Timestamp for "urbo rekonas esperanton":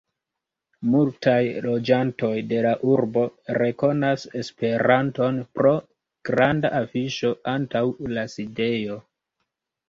2.93-5.37